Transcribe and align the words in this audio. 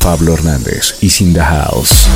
Pablo 0.00 0.34
Hernández 0.34 0.96
y 1.00 1.10
Sin 1.10 1.32
the 1.32 1.40
House. 1.40 2.08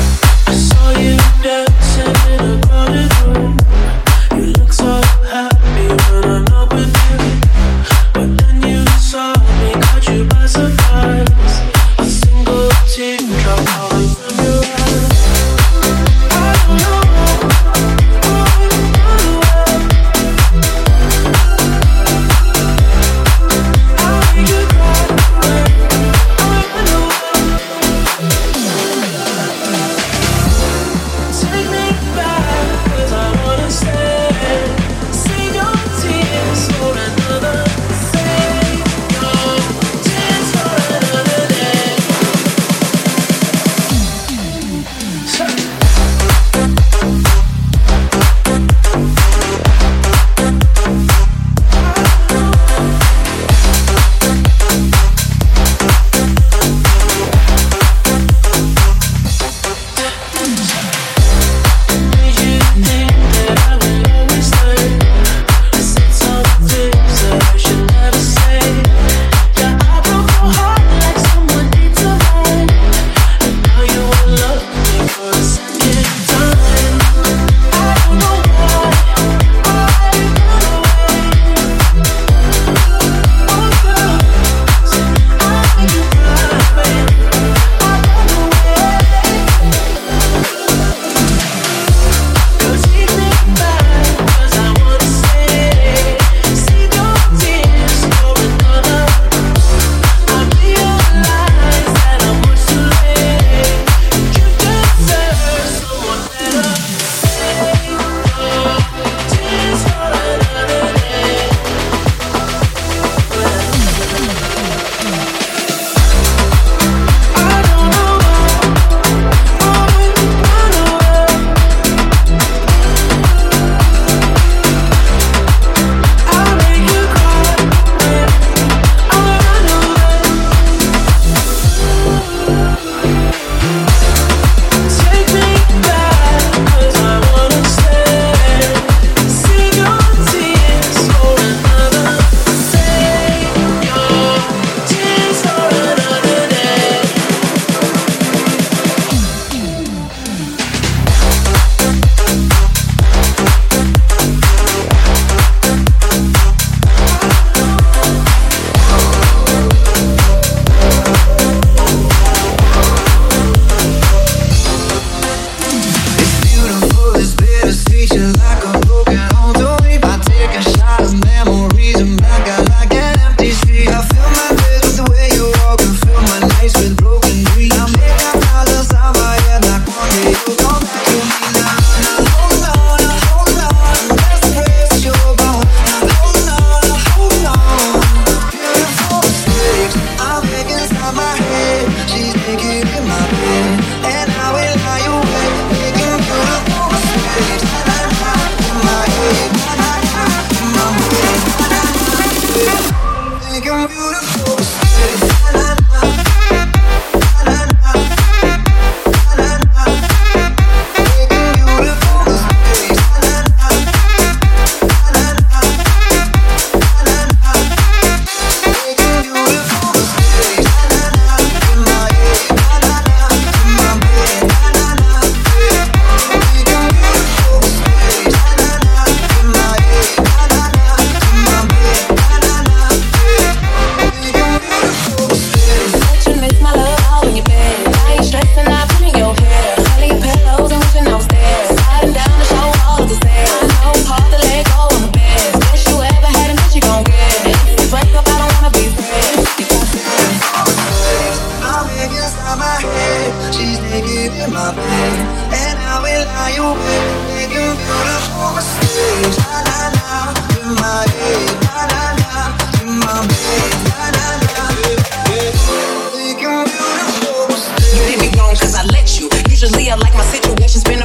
Usually 269.65 269.91
I 269.91 269.95
like 269.95 270.13
my 270.13 270.21
situations 270.25 270.85
been 270.85 271.01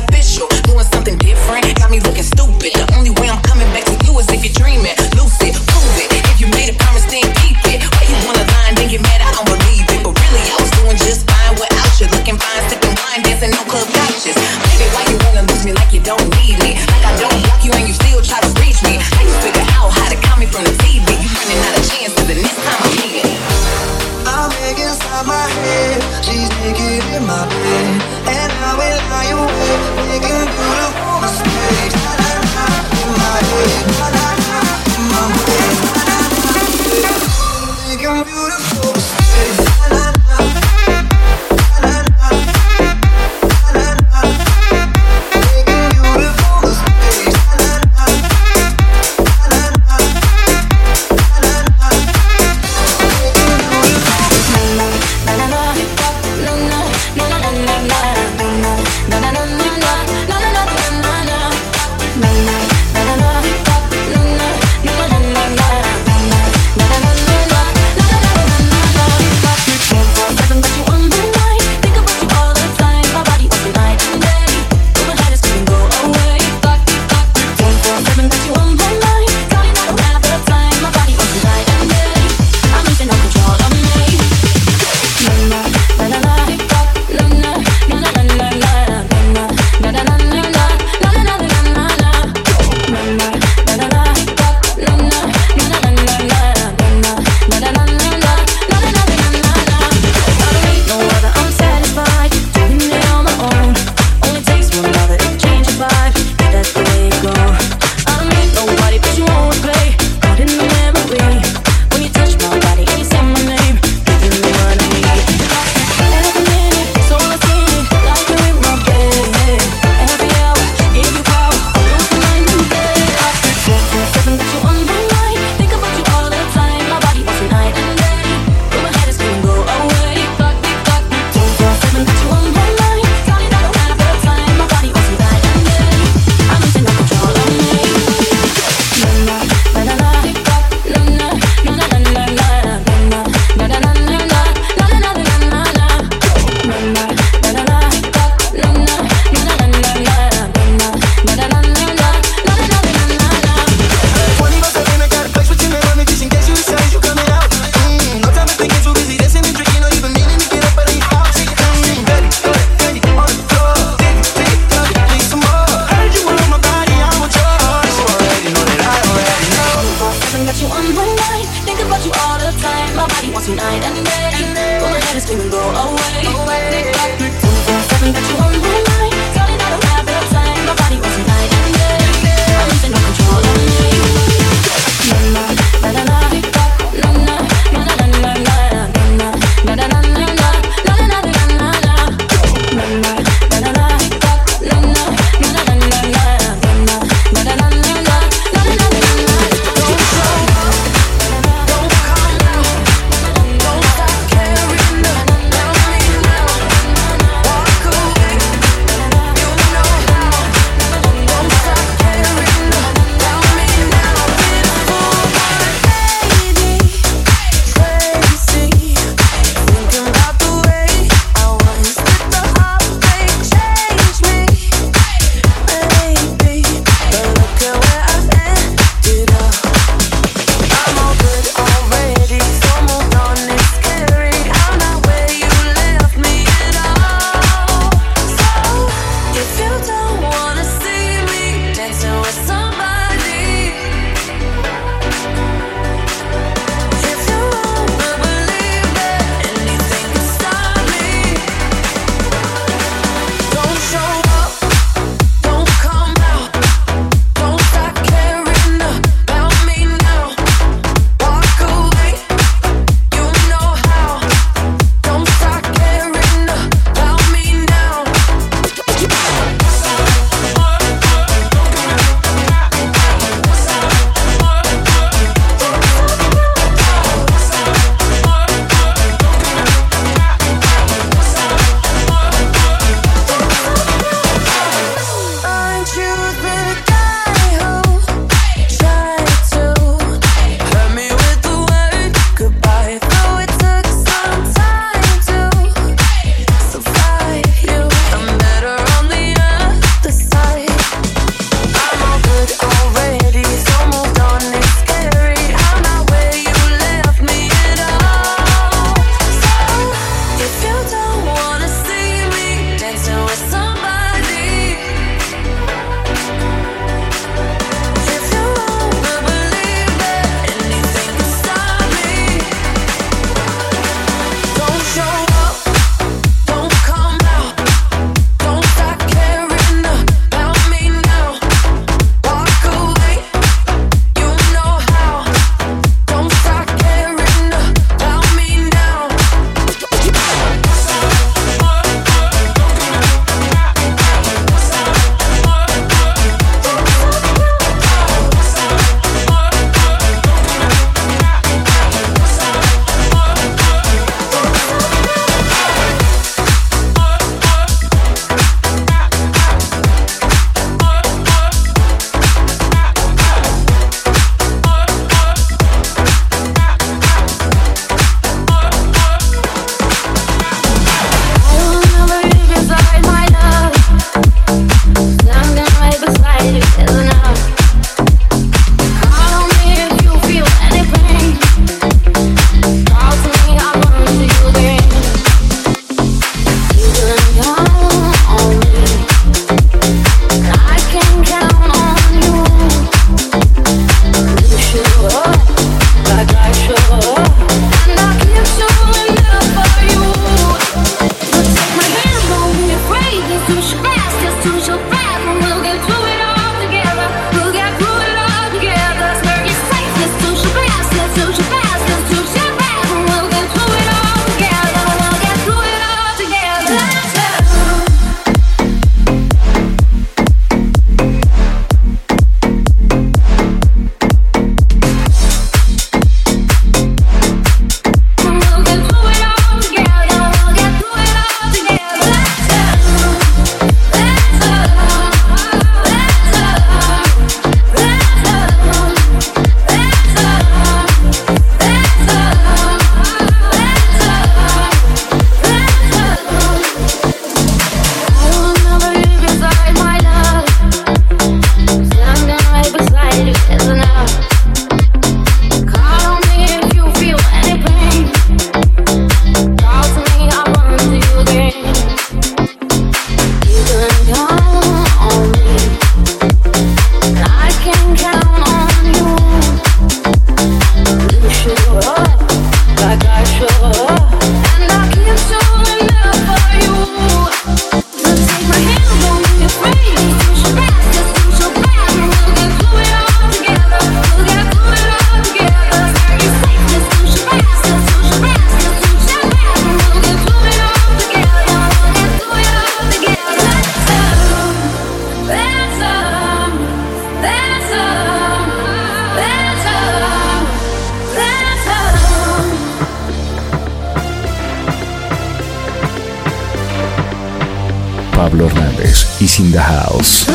in 509.40 509.52
the 509.52 509.62
house. 509.62 510.28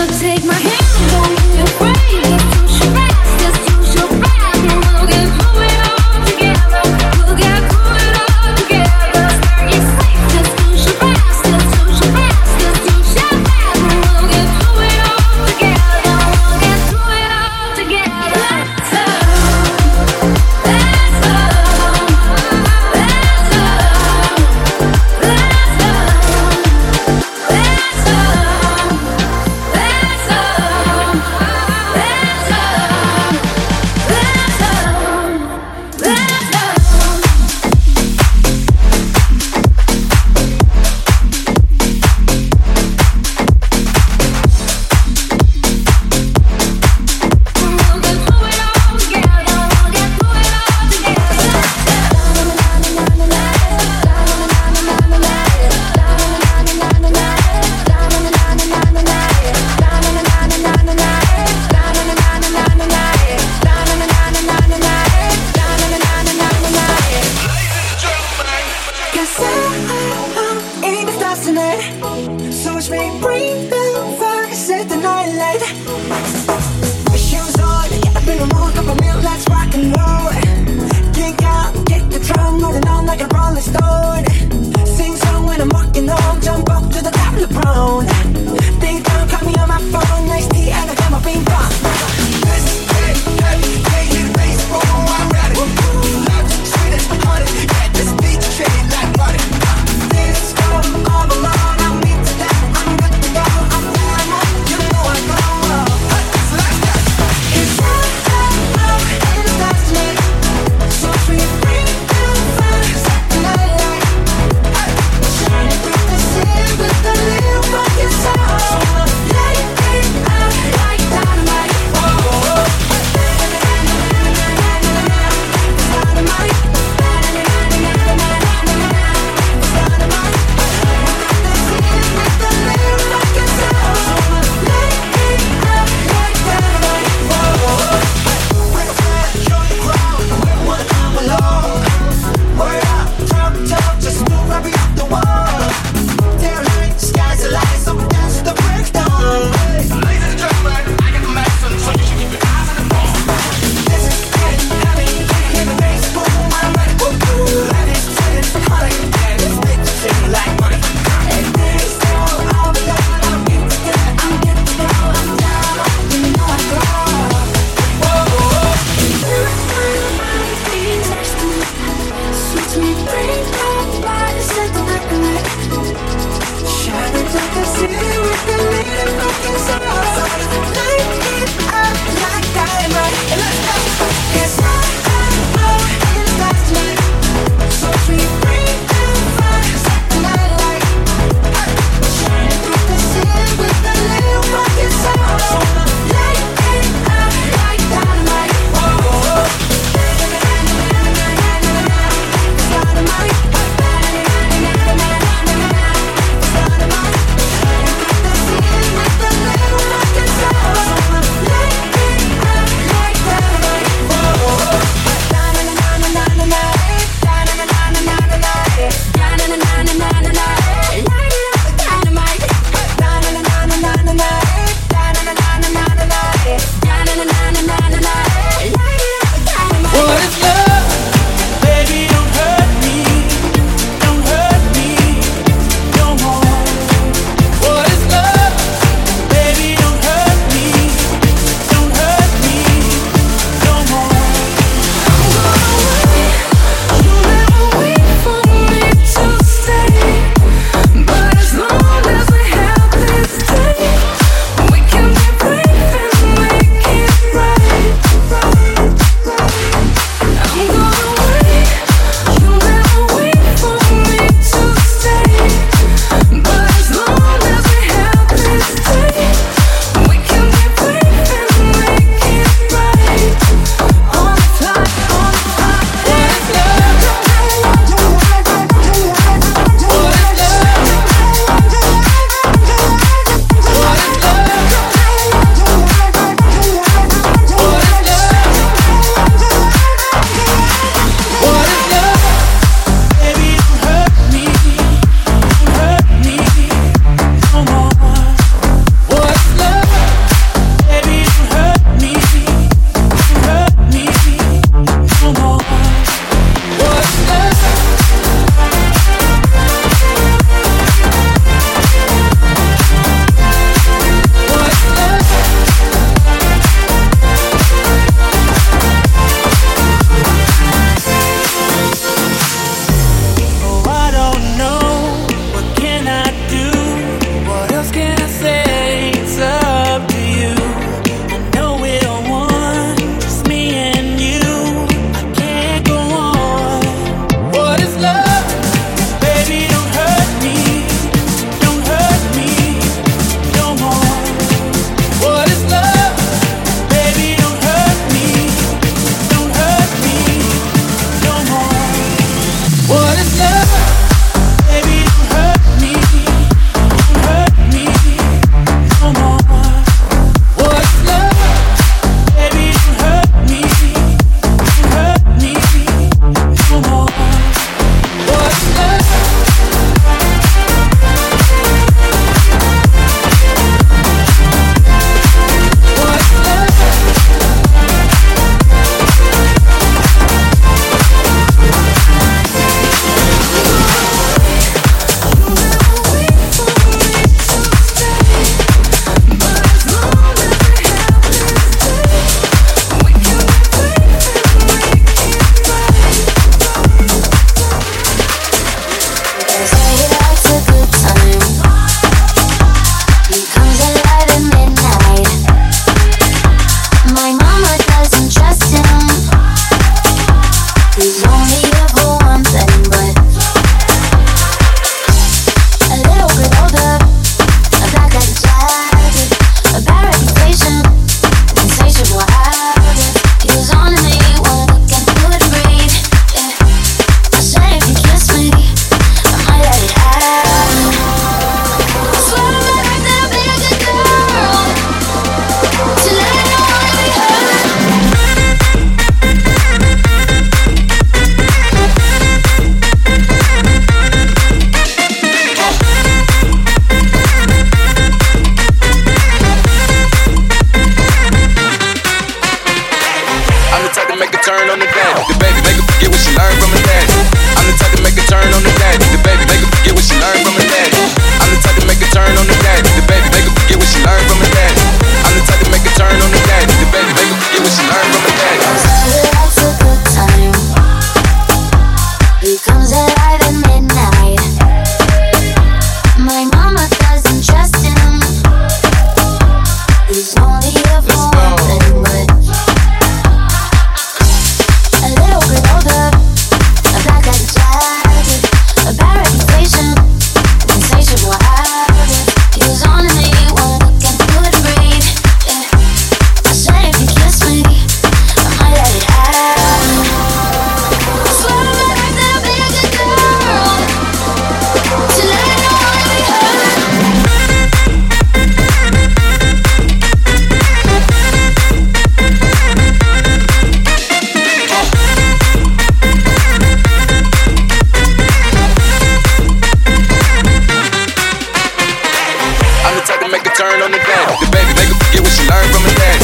turn 523.75 523.83
on 523.83 523.91
the 523.91 523.99
dad. 523.99 524.31
The 524.39 524.51
baby 524.55 524.71
make 524.79 524.87
her 524.87 524.99
forget 525.03 525.23
what 525.27 525.35
she 525.35 525.43
learned 525.51 525.71
from 525.75 525.83
her 525.83 525.97
dad. 525.99 526.19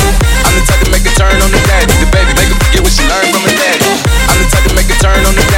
I'm 0.47 0.55
the 0.55 0.63
type 0.71 0.83
to 0.87 0.91
make 0.95 1.03
a 1.03 1.13
turn 1.19 1.35
on 1.43 1.51
the 1.51 1.59
dad. 1.67 1.83
The 1.91 2.07
baby 2.15 2.31
make 2.39 2.47
her 2.47 2.59
forget 2.63 2.83
what 2.87 2.95
she 2.95 3.03
learned 3.11 3.31
from 3.35 3.43
her 3.43 3.57
dad. 3.59 3.79
I'm 4.31 4.39
the 4.39 4.47
type 4.55 4.67
to 4.71 4.75
make 4.79 4.87
a 4.87 4.97
turn 5.03 5.19
on 5.27 5.35
the 5.35 5.50